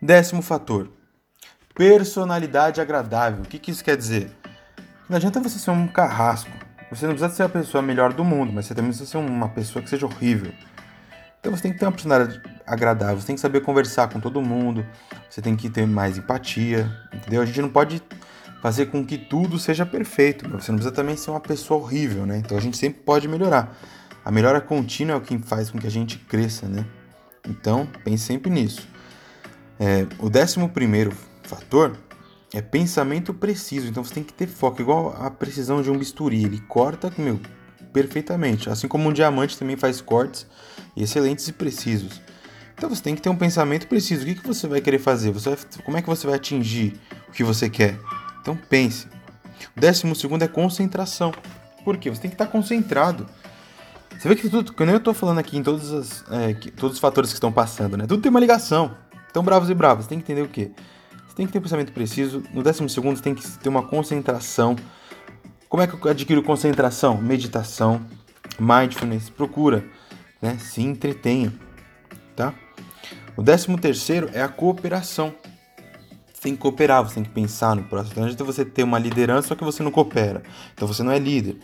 Décimo 0.00 0.40
fator: 0.40 0.90
personalidade 1.74 2.80
agradável. 2.80 3.42
O 3.42 3.46
que, 3.46 3.58
que 3.58 3.70
isso 3.70 3.84
quer 3.84 3.98
dizer? 3.98 4.30
Não 5.10 5.18
adianta 5.18 5.40
você 5.40 5.58
ser 5.58 5.72
um 5.72 5.86
carrasco. 5.86 6.50
Você 6.90 7.06
não 7.06 7.12
precisa 7.12 7.36
ser 7.36 7.42
a 7.42 7.50
pessoa 7.50 7.82
melhor 7.82 8.14
do 8.14 8.24
mundo, 8.24 8.50
mas 8.50 8.64
você 8.64 8.74
também 8.74 8.88
precisa 8.90 9.10
ser 9.10 9.18
uma 9.18 9.50
pessoa 9.50 9.82
que 9.82 9.90
seja 9.90 10.06
horrível. 10.06 10.54
Então 11.38 11.54
você 11.54 11.64
tem 11.64 11.72
que 11.74 11.78
ter 11.78 11.84
uma 11.84 11.92
personalidade 11.92 12.40
agradável, 12.66 13.20
você 13.20 13.26
tem 13.26 13.36
que 13.36 13.42
saber 13.42 13.60
conversar 13.60 14.08
com 14.08 14.20
todo 14.20 14.40
mundo, 14.40 14.86
você 15.28 15.42
tem 15.42 15.54
que 15.54 15.68
ter 15.68 15.86
mais 15.86 16.16
empatia, 16.16 16.90
entendeu? 17.12 17.42
A 17.42 17.44
gente 17.44 17.60
não 17.60 17.68
pode 17.68 18.02
fazer 18.60 18.86
com 18.86 19.04
que 19.04 19.18
tudo 19.18 19.58
seja 19.58 19.86
perfeito. 19.86 20.48
Você 20.48 20.70
não 20.70 20.78
precisa 20.78 20.94
também 20.94 21.16
ser 21.16 21.30
uma 21.30 21.40
pessoa 21.40 21.80
horrível, 21.80 22.26
né? 22.26 22.38
Então 22.38 22.56
a 22.56 22.60
gente 22.60 22.76
sempre 22.76 23.00
pode 23.00 23.26
melhorar. 23.26 23.76
A 24.24 24.30
melhora 24.30 24.60
contínua 24.60 25.14
é 25.14 25.16
o 25.16 25.20
que 25.20 25.38
faz 25.38 25.70
com 25.70 25.78
que 25.78 25.86
a 25.86 25.90
gente 25.90 26.18
cresça, 26.18 26.66
né? 26.66 26.84
Então 27.48 27.88
pense 28.04 28.24
sempre 28.24 28.50
nisso. 28.50 28.86
É, 29.78 30.06
o 30.18 30.28
décimo 30.28 30.68
primeiro 30.68 31.12
fator 31.42 31.96
é 32.52 32.60
pensamento 32.60 33.32
preciso. 33.32 33.88
Então 33.88 34.04
você 34.04 34.14
tem 34.14 34.22
que 34.22 34.32
ter 34.32 34.46
foco, 34.46 34.82
igual 34.82 35.16
a 35.18 35.30
precisão 35.30 35.80
de 35.80 35.90
um 35.90 35.96
bisturi. 35.96 36.44
Ele 36.44 36.60
corta, 36.60 37.10
meu, 37.16 37.40
perfeitamente. 37.92 38.68
Assim 38.68 38.86
como 38.86 39.08
um 39.08 39.12
diamante 39.12 39.58
também 39.58 39.76
faz 39.76 40.00
cortes 40.00 40.46
excelentes 40.94 41.48
e 41.48 41.52
precisos. 41.52 42.20
Então 42.74 42.90
você 42.90 43.02
tem 43.02 43.14
que 43.14 43.22
ter 43.22 43.30
um 43.30 43.36
pensamento 43.36 43.86
preciso. 43.86 44.22
O 44.22 44.26
que, 44.26 44.34
que 44.34 44.46
você 44.46 44.66
vai 44.66 44.80
querer 44.80 44.98
fazer? 44.98 45.30
Você 45.32 45.50
vai, 45.50 45.58
como 45.84 45.96
é 45.96 46.02
que 46.02 46.08
você 46.08 46.26
vai 46.26 46.36
atingir 46.36 46.98
o 47.28 47.32
que 47.32 47.44
você 47.44 47.68
quer? 47.68 47.98
Então 48.40 48.56
pense. 48.56 49.06
O 49.76 49.80
décimo 49.80 50.14
segundo 50.14 50.42
é 50.42 50.48
concentração. 50.48 51.32
Por 51.84 51.96
quê? 51.96 52.10
Você 52.10 52.22
tem 52.22 52.30
que 52.30 52.34
estar 52.34 52.46
concentrado. 52.46 53.26
Você 54.18 54.28
vê 54.28 54.36
que 54.36 54.48
tudo, 54.48 54.72
quando 54.74 54.90
eu 54.90 54.98
estou 54.98 55.14
falando 55.14 55.38
aqui 55.38 55.56
em 55.56 55.62
todos, 55.62 55.92
as, 55.92 56.24
é, 56.30 56.52
que, 56.52 56.70
todos 56.70 56.96
os 56.96 57.00
fatores 57.00 57.30
que 57.30 57.36
estão 57.36 57.50
passando, 57.50 57.96
né? 57.96 58.06
Tudo 58.06 58.22
tem 58.22 58.30
uma 58.30 58.40
ligação. 58.40 58.94
Então, 59.30 59.42
bravos 59.42 59.70
e 59.70 59.74
bravos, 59.74 60.04
você 60.04 60.10
tem 60.10 60.18
que 60.18 60.24
entender 60.24 60.42
o 60.42 60.48
quê? 60.48 60.72
Você 61.26 61.36
tem 61.36 61.46
que 61.46 61.52
ter 61.52 61.58
um 61.58 61.62
pensamento 61.62 61.92
preciso. 61.92 62.42
No 62.52 62.62
décimo 62.62 62.88
segundo, 62.88 63.16
você 63.16 63.22
tem 63.22 63.34
que 63.34 63.48
ter 63.58 63.68
uma 63.68 63.82
concentração. 63.82 64.76
Como 65.68 65.82
é 65.82 65.86
que 65.86 65.94
eu 65.94 66.10
adquiro 66.10 66.42
concentração? 66.42 67.16
Meditação, 67.16 68.04
mindfulness, 68.58 69.30
procura, 69.30 69.84
né? 70.42 70.58
Se 70.58 70.82
entretenha, 70.82 71.52
tá? 72.36 72.52
O 73.36 73.42
décimo 73.42 73.78
terceiro 73.78 74.28
é 74.34 74.42
a 74.42 74.48
cooperação 74.48 75.34
você 76.40 76.44
tem 76.44 76.54
que 76.54 76.62
cooperar, 76.62 77.04
você 77.04 77.16
tem 77.16 77.24
que 77.24 77.30
pensar 77.30 77.76
no 77.76 77.82
próximo. 77.84 78.12
Então, 78.12 78.22
não 78.22 78.28
adianta 78.28 78.44
você 78.44 78.64
ter 78.64 78.82
uma 78.82 78.98
liderança, 78.98 79.48
só 79.48 79.54
que 79.54 79.62
você 79.62 79.82
não 79.82 79.90
coopera. 79.90 80.42
Então, 80.72 80.88
você 80.88 81.02
não 81.02 81.12
é 81.12 81.18
líder. 81.18 81.58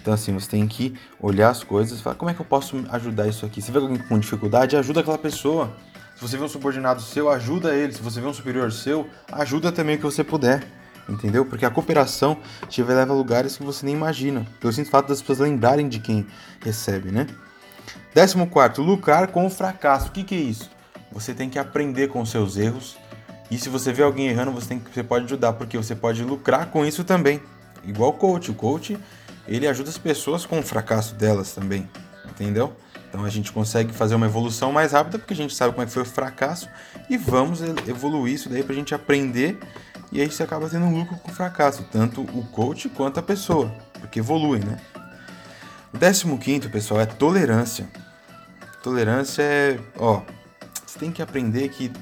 Então, 0.00 0.14
assim, 0.14 0.32
você 0.32 0.48
tem 0.48 0.66
que 0.66 0.94
olhar 1.20 1.50
as 1.50 1.62
coisas 1.62 2.00
e 2.00 2.02
falar: 2.02 2.16
como 2.16 2.30
é 2.30 2.34
que 2.34 2.40
eu 2.40 2.46
posso 2.46 2.82
ajudar 2.88 3.28
isso 3.28 3.44
aqui? 3.44 3.60
Se 3.60 3.70
vê 3.70 3.76
alguém 3.76 3.98
com 3.98 4.18
dificuldade, 4.18 4.78
ajuda 4.78 5.00
aquela 5.00 5.18
pessoa. 5.18 5.76
Se 6.16 6.22
você 6.22 6.38
vê 6.38 6.44
um 6.44 6.48
subordinado 6.48 7.02
seu, 7.02 7.28
ajuda 7.28 7.74
ele. 7.74 7.92
Se 7.92 8.00
você 8.00 8.18
vê 8.18 8.26
um 8.26 8.32
superior 8.32 8.72
seu, 8.72 9.06
ajuda 9.30 9.70
também 9.70 9.96
o 9.96 9.98
que 9.98 10.04
você 10.04 10.24
puder. 10.24 10.66
Entendeu? 11.06 11.44
Porque 11.44 11.66
a 11.66 11.70
cooperação 11.70 12.38
te 12.66 12.82
leva 12.82 13.12
a 13.12 13.14
lugares 13.14 13.58
que 13.58 13.62
você 13.62 13.84
nem 13.84 13.94
imagina. 13.94 14.46
Pelo 14.58 14.72
simples 14.72 14.90
fato 14.90 15.08
das 15.08 15.20
pessoas 15.20 15.40
lembrarem 15.40 15.86
de 15.86 15.98
quem 15.98 16.26
recebe, 16.62 17.10
né? 17.10 17.26
Décimo 18.14 18.46
quarto, 18.46 18.80
lucrar 18.80 19.26
com 19.26 19.44
o 19.44 19.50
fracasso. 19.50 20.08
O 20.08 20.12
que, 20.12 20.24
que 20.24 20.34
é 20.34 20.38
isso? 20.38 20.70
Você 21.12 21.34
tem 21.34 21.50
que 21.50 21.58
aprender 21.58 22.08
com 22.08 22.22
os 22.22 22.30
seus 22.30 22.56
erros 22.56 22.96
E 23.54 23.58
se 23.58 23.68
você 23.68 23.92
vê 23.92 24.02
alguém 24.02 24.26
errando, 24.26 24.50
você, 24.50 24.66
tem, 24.66 24.82
você 24.92 25.04
pode 25.04 25.26
ajudar, 25.26 25.52
porque 25.52 25.76
você 25.76 25.94
pode 25.94 26.24
lucrar 26.24 26.66
com 26.70 26.84
isso 26.84 27.04
também. 27.04 27.40
Igual 27.84 28.10
o 28.10 28.14
coach. 28.14 28.50
O 28.50 28.54
coach, 28.54 28.98
ele 29.46 29.68
ajuda 29.68 29.90
as 29.90 29.96
pessoas 29.96 30.44
com 30.44 30.58
o 30.58 30.62
fracasso 30.62 31.14
delas 31.14 31.52
também. 31.52 31.88
Entendeu? 32.28 32.76
Então 33.08 33.24
a 33.24 33.30
gente 33.30 33.52
consegue 33.52 33.92
fazer 33.92 34.16
uma 34.16 34.26
evolução 34.26 34.72
mais 34.72 34.90
rápida 34.90 35.20
porque 35.20 35.34
a 35.34 35.36
gente 35.36 35.54
sabe 35.54 35.72
como 35.72 35.84
é 35.84 35.86
que 35.86 35.92
foi 35.92 36.02
o 36.02 36.06
fracasso 36.06 36.68
e 37.08 37.16
vamos 37.16 37.62
evoluir 37.62 38.34
isso 38.34 38.48
daí 38.48 38.64
pra 38.64 38.74
gente 38.74 38.92
aprender 38.92 39.56
e 40.10 40.20
aí 40.20 40.28
você 40.28 40.42
acaba 40.42 40.68
tendo 40.68 40.86
um 40.86 40.98
lucro 40.98 41.16
com 41.18 41.30
o 41.30 41.34
fracasso, 41.34 41.86
tanto 41.92 42.22
o 42.22 42.44
coach 42.50 42.88
quanto 42.88 43.20
a 43.20 43.22
pessoa, 43.22 43.72
porque 44.00 44.18
evolui, 44.18 44.58
né? 44.58 44.80
O 45.92 45.96
décimo 45.96 46.38
quinto, 46.38 46.68
pessoal, 46.68 47.00
é 47.00 47.06
tolerância. 47.06 47.86
Tolerância 48.82 49.42
é, 49.42 49.78
ó, 49.96 50.22
você 50.84 50.98
tem 50.98 51.12
que 51.12 51.22
aprender 51.22 51.68
que 51.68 51.92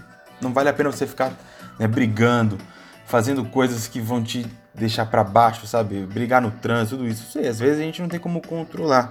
não 0.42 0.52
vale 0.52 0.68
a 0.68 0.72
pena 0.72 0.90
você 0.90 1.06
ficar 1.06 1.32
né, 1.78 1.86
brigando, 1.86 2.58
fazendo 3.06 3.44
coisas 3.44 3.86
que 3.86 4.00
vão 4.00 4.22
te 4.22 4.46
deixar 4.74 5.06
para 5.06 5.22
baixo, 5.22 5.66
sabe? 5.66 6.06
Brigar 6.06 6.40
no 6.40 6.50
trânsito, 6.50 6.96
tudo 6.96 7.08
isso. 7.08 7.30
Sei, 7.30 7.46
às 7.48 7.58
vezes 7.58 7.78
a 7.80 7.82
gente 7.82 8.00
não 8.02 8.08
tem 8.08 8.20
como 8.20 8.40
controlar. 8.40 9.08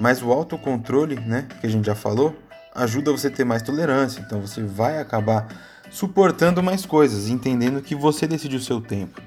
Mas 0.00 0.22
o 0.22 0.32
autocontrole, 0.32 1.16
né, 1.20 1.46
que 1.60 1.66
a 1.66 1.70
gente 1.70 1.86
já 1.86 1.94
falou, 1.94 2.36
ajuda 2.74 3.12
você 3.12 3.28
a 3.28 3.30
ter 3.30 3.44
mais 3.44 3.62
tolerância. 3.62 4.20
Então 4.20 4.40
você 4.40 4.62
vai 4.62 4.98
acabar 4.98 5.48
suportando 5.90 6.62
mais 6.62 6.86
coisas, 6.86 7.28
entendendo 7.28 7.82
que 7.82 7.94
você 7.94 8.26
decide 8.26 8.56
o 8.56 8.60
seu 8.60 8.80
tempo. 8.80 9.20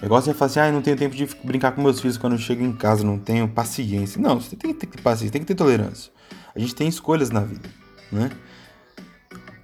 É 0.00 0.06
igual 0.06 0.20
você 0.20 0.34
falar 0.34 0.50
assim, 0.50 0.60
ah, 0.60 0.70
não 0.70 0.82
tenho 0.82 0.96
tempo 0.96 1.16
de 1.16 1.26
brincar 1.42 1.72
com 1.72 1.82
meus 1.82 2.00
filhos 2.00 2.18
quando 2.18 2.34
eu 2.34 2.38
chego 2.38 2.62
em 2.62 2.72
casa, 2.72 3.02
não 3.02 3.18
tenho 3.18 3.48
paciência. 3.48 4.20
Não, 4.20 4.40
você 4.40 4.54
tem 4.54 4.72
que 4.72 4.86
ter 4.86 5.00
paciência, 5.00 5.32
tem 5.32 5.40
que 5.40 5.46
ter 5.46 5.54
tolerância. 5.54 6.12
A 6.54 6.58
gente 6.58 6.74
tem 6.74 6.86
escolhas 6.86 7.30
na 7.30 7.40
vida, 7.40 7.68
né? 8.12 8.30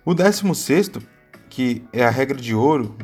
O 0.05 0.15
décimo 0.15 0.55
sexto, 0.55 1.03
que 1.53 1.85
é 1.93 2.03
a 2.03 2.09
regra 2.09 2.39
de 2.39 2.55
ouro, 2.55 2.97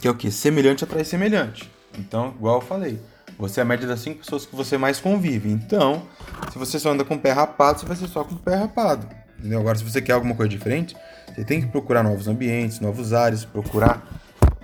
que 0.00 0.08
é 0.08 0.10
o 0.10 0.14
que? 0.16 0.32
Semelhante 0.32 0.82
atrai 0.82 1.04
semelhante. 1.04 1.70
Então, 1.96 2.34
igual 2.36 2.56
eu 2.56 2.60
falei, 2.60 2.98
você 3.38 3.60
é 3.60 3.62
a 3.62 3.64
média 3.64 3.86
das 3.86 4.00
cinco 4.00 4.18
pessoas 4.18 4.44
que 4.44 4.56
você 4.56 4.76
mais 4.76 4.98
convive. 4.98 5.48
Então, 5.48 6.02
se 6.52 6.58
você 6.58 6.76
só 6.76 6.90
anda 6.90 7.04
com 7.04 7.14
o 7.14 7.18
pé 7.20 7.30
rapado, 7.30 7.78
você 7.78 7.86
vai 7.86 7.96
ser 7.96 8.08
só 8.08 8.24
com 8.24 8.34
o 8.34 8.38
pé 8.38 8.56
rapado. 8.56 9.08
Entendeu? 9.38 9.60
Agora, 9.60 9.78
se 9.78 9.84
você 9.84 10.02
quer 10.02 10.14
alguma 10.14 10.34
coisa 10.34 10.48
diferente, 10.48 10.96
você 11.32 11.44
tem 11.44 11.60
que 11.60 11.68
procurar 11.68 12.02
novos 12.02 12.26
ambientes, 12.26 12.80
novos 12.80 13.12
ares, 13.12 13.44
procurar 13.44 14.04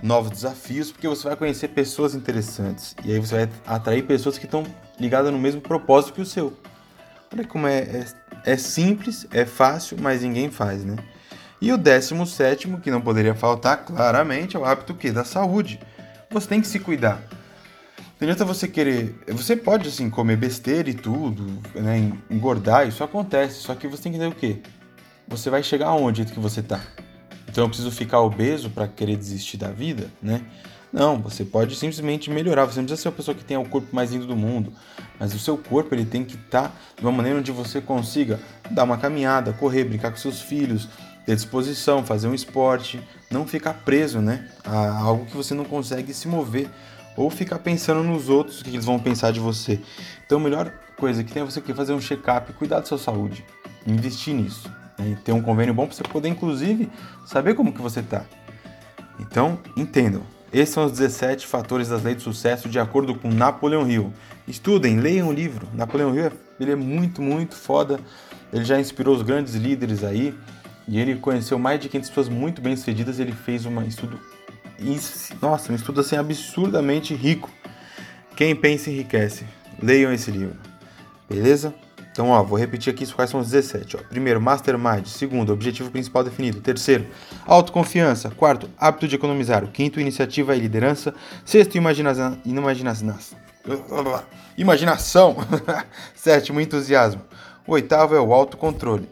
novos 0.01 0.31
desafios, 0.31 0.91
porque 0.91 1.07
você 1.07 1.25
vai 1.25 1.37
conhecer 1.37 1.69
pessoas 1.69 2.13
interessantes. 2.13 2.97
E 3.05 3.13
aí 3.13 3.19
você 3.19 3.45
vai 3.45 3.49
atrair 3.65 4.03
pessoas 4.03 4.37
que 4.37 4.43
estão 4.43 4.65
ligadas 4.99 5.31
no 5.31 5.39
mesmo 5.39 5.61
propósito 5.61 6.15
que 6.15 6.21
o 6.21 6.25
seu. 6.25 6.51
Olha 7.33 7.47
como 7.47 7.65
é, 7.65 7.79
é, 7.79 8.05
é 8.45 8.57
simples, 8.57 9.25
é 9.31 9.45
fácil, 9.45 9.97
mas 10.01 10.21
ninguém 10.21 10.51
faz, 10.51 10.83
né? 10.83 10.97
E 11.63 11.71
o 11.71 11.77
décimo 11.77 12.27
sétimo, 12.27 12.81
que 12.81 12.91
não 12.91 12.99
poderia 12.99 13.33
faltar, 13.33 13.85
claramente, 13.85 14.57
é 14.57 14.59
o 14.59 14.65
hábito 14.65 14.93
que 14.93 15.09
da 15.09 15.23
saúde. 15.23 15.79
Você 16.29 16.45
tem 16.45 16.59
que 16.59 16.67
se 16.67 16.77
cuidar. 16.77 17.23
Não 18.19 18.27
adianta 18.27 18.43
você 18.43 18.67
querer. 18.67 19.15
Você 19.29 19.55
pode, 19.55 19.87
assim, 19.87 20.09
comer 20.09 20.35
besteira 20.35 20.89
e 20.89 20.93
tudo, 20.93 21.61
né? 21.73 22.11
Engordar, 22.29 22.85
isso 22.85 23.01
acontece. 23.01 23.61
Só 23.61 23.75
que 23.75 23.87
você 23.87 24.03
tem 24.03 24.11
que 24.11 24.17
entender 24.17 24.35
o 24.35 24.37
quê? 24.37 24.57
Você 25.25 25.49
vai 25.49 25.63
chegar 25.63 25.87
aonde 25.87 26.25
que 26.25 26.37
você 26.37 26.61
tá? 26.61 26.81
Então 27.47 27.63
eu 27.63 27.69
preciso 27.69 27.91
ficar 27.91 28.19
obeso 28.19 28.69
para 28.69 28.85
querer 28.85 29.15
desistir 29.15 29.55
da 29.55 29.69
vida, 29.69 30.11
né? 30.21 30.41
Não, 30.91 31.17
você 31.17 31.45
pode 31.45 31.77
simplesmente 31.77 32.29
melhorar. 32.29 32.65
Você 32.65 32.79
não 32.79 32.87
precisa 32.87 33.03
ser 33.03 33.07
a 33.07 33.13
pessoa 33.13 33.33
que 33.33 33.45
tem 33.45 33.55
o 33.55 33.63
corpo 33.63 33.87
mais 33.95 34.11
lindo 34.11 34.27
do 34.27 34.35
mundo, 34.35 34.73
mas 35.17 35.33
o 35.33 35.39
seu 35.39 35.57
corpo 35.57 35.95
ele 35.95 36.03
tem 36.03 36.25
que 36.25 36.35
estar 36.35 36.67
tá 36.67 36.71
de 36.97 37.05
uma 37.05 37.11
maneira 37.13 37.39
onde 37.39 37.53
você 37.53 37.79
consiga 37.79 38.37
dar 38.69 38.83
uma 38.83 38.97
caminhada, 38.97 39.53
correr, 39.53 39.85
brincar 39.85 40.11
com 40.11 40.17
seus 40.17 40.41
filhos, 40.41 40.89
ter 41.25 41.35
disposição, 41.35 42.05
fazer 42.05 42.27
um 42.27 42.33
esporte, 42.33 43.01
não 43.31 43.47
ficar 43.47 43.73
preso, 43.73 44.19
né, 44.19 44.47
a 44.63 44.99
algo 44.99 45.25
que 45.25 45.35
você 45.35 45.53
não 45.53 45.65
consegue 45.65 46.13
se 46.13 46.27
mover 46.27 46.69
ou 47.15 47.29
ficar 47.29 47.59
pensando 47.59 48.03
nos 48.03 48.29
outros, 48.29 48.61
o 48.61 48.63
que 48.63 48.71
eles 48.71 48.85
vão 48.85 48.99
pensar 48.99 49.31
de 49.31 49.39
você. 49.39 49.79
Então, 50.25 50.39
a 50.39 50.41
melhor 50.41 50.71
coisa 50.97 51.23
que 51.23 51.31
tem 51.31 51.41
é 51.41 51.45
você 51.45 51.61
fazer 51.61 51.93
um 51.93 52.01
check-up, 52.01 52.51
cuidar 52.53 52.79
da 52.79 52.85
sua 52.85 52.97
saúde, 52.97 53.45
investir 53.85 54.33
nisso, 54.33 54.69
né? 54.97 55.17
ter 55.23 55.31
um 55.31 55.41
convênio 55.41 55.73
bom 55.73 55.85
para 55.85 55.95
você 55.95 56.03
poder, 56.03 56.29
inclusive, 56.29 56.89
saber 57.25 57.53
como 57.53 57.71
que 57.71 57.81
você 57.81 57.99
está. 57.99 58.25
Então, 59.19 59.59
entendam. 59.77 60.23
Esses 60.51 60.73
são 60.73 60.85
os 60.85 60.91
17 60.91 61.47
fatores 61.47 61.89
das 61.89 62.03
leis 62.03 62.17
de 62.17 62.23
sucesso 62.23 62.69
de 62.69 62.79
acordo 62.79 63.15
com 63.15 63.27
Napoleão 63.29 63.89
Hill. 63.89 64.13
Estudem, 64.47 64.99
leiam 64.99 65.29
o 65.29 65.33
livro. 65.33 65.67
Napoleão 65.73 66.15
Hill 66.15 66.31
ele 66.59 66.71
é 66.71 66.75
muito, 66.75 67.21
muito 67.21 67.55
foda. 67.55 67.99
Ele 68.51 68.63
já 68.63 68.79
inspirou 68.79 69.15
os 69.15 69.23
grandes 69.23 69.55
líderes 69.55 70.03
aí. 70.03 70.33
E 70.87 70.99
ele 70.99 71.15
conheceu 71.15 71.57
mais 71.57 71.79
de 71.79 71.89
500 71.89 72.09
pessoas 72.09 72.29
muito 72.29 72.61
bem 72.61 72.75
sucedidas. 72.75 73.19
Ele 73.19 73.31
fez 73.31 73.65
um 73.65 73.81
estudo 73.83 74.19
nossa, 75.41 75.71
um 75.71 75.75
estudo 75.75 76.01
assim 76.01 76.17
absurdamente 76.17 77.13
rico. 77.13 77.49
Quem 78.35 78.55
pensa 78.55 78.89
enriquece. 78.89 79.45
Leiam 79.81 80.11
esse 80.11 80.31
livro. 80.31 80.57
Beleza? 81.29 81.73
Então, 82.11 82.29
ó, 82.29 82.43
vou 82.43 82.57
repetir 82.59 82.93
aqui 82.93 83.11
quais 83.11 83.29
são 83.29 83.39
os 83.39 83.49
17. 83.49 83.97
Ó. 83.97 83.99
Primeiro, 84.07 84.39
mastermind. 84.39 85.07
Segundo, 85.07 85.51
objetivo 85.51 85.89
principal 85.89 86.23
definido. 86.23 86.61
Terceiro, 86.61 87.07
autoconfiança. 87.45 88.29
Quarto, 88.29 88.69
hábito 88.77 89.07
de 89.07 89.15
economizar. 89.15 89.65
Quinto, 89.67 89.99
iniciativa 89.99 90.55
e 90.55 90.59
liderança. 90.59 91.13
Sexto, 91.43 91.75
imaginação. 91.75 92.37
Imaginação. 92.45 93.15
Imaginação. 94.57 95.37
Sétimo, 96.13 96.61
entusiasmo. 96.61 97.21
O 97.65 97.73
oitavo 97.73 98.13
é 98.13 98.19
o 98.19 98.33
autocontrole. 98.33 99.09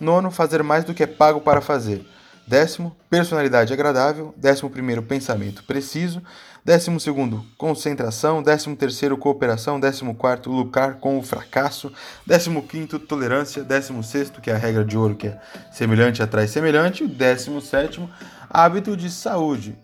Nono, 0.00 0.30
fazer 0.30 0.62
mais 0.62 0.84
do 0.84 0.94
que 0.94 1.02
é 1.02 1.06
pago 1.06 1.40
para 1.40 1.60
fazer. 1.60 2.06
Décimo, 2.46 2.96
personalidade 3.10 3.72
agradável. 3.72 4.32
Décimo 4.36 4.70
primeiro, 4.70 5.02
pensamento 5.02 5.62
preciso. 5.64 6.22
Décimo 6.64 6.98
segundo, 6.98 7.44
concentração. 7.58 8.42
Décimo 8.42 8.74
terceiro, 8.74 9.18
cooperação. 9.18 9.78
Décimo 9.78 10.14
quarto, 10.14 10.50
lucrar 10.50 10.94
com 10.94 11.18
o 11.18 11.22
fracasso. 11.22 11.92
Décimo 12.26 12.62
quinto, 12.62 12.98
tolerância. 12.98 13.62
Décimo 13.62 14.02
sexto, 14.02 14.40
que 14.40 14.50
é 14.50 14.54
a 14.54 14.58
regra 14.58 14.82
de 14.84 14.96
ouro, 14.96 15.14
que 15.14 15.28
é 15.28 15.38
semelhante 15.70 16.22
atrai 16.22 16.48
semelhante. 16.48 17.06
Décimo 17.06 17.60
sétimo, 17.60 18.08
hábito 18.48 18.96
de 18.96 19.10
saúde. 19.10 19.76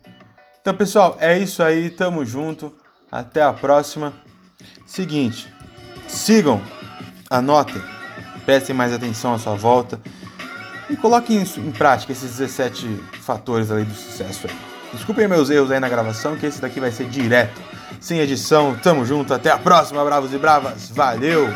Então, 0.61 0.75
pessoal, 0.75 1.18
é 1.21 1.38
isso 1.38 1.62
aí. 1.62 1.90
Tamo 1.90 2.25
junto. 2.25 2.75
Até 3.12 3.42
a 3.42 3.52
próxima. 3.52 4.14
Seguinte, 4.87 5.52
sigam, 6.09 6.62
anotem, 7.30 7.83
prestem 8.45 8.75
mais 8.75 8.93
atenção 8.93 9.35
à 9.35 9.39
sua 9.39 9.55
volta 9.55 10.01
e 10.89 10.97
coloque 10.97 11.35
isso 11.35 11.61
em 11.61 11.71
prática, 11.71 12.13
esses 12.13 12.37
17 12.37 13.03
fatores 13.23 13.71
ali 13.71 13.85
do 13.85 13.95
sucesso 13.95 14.47
aí. 14.47 14.55
Desculpem 14.93 15.27
meus 15.27 15.51
erros 15.51 15.71
aí 15.71 15.81
na 15.81 15.89
gravação, 15.89 16.37
que 16.37 16.47
esse 16.47 16.61
daqui 16.61 16.79
vai 16.79 16.93
ser 16.93 17.07
direto, 17.07 17.61
sem 18.01 18.21
edição. 18.21 18.77
Tamo 18.77 19.05
junto, 19.05 19.35
até 19.35 19.51
a 19.51 19.59
próxima, 19.59 20.05
bravos 20.05 20.33
e 20.33 20.39
bravas. 20.39 20.89
Valeu! 20.91 21.49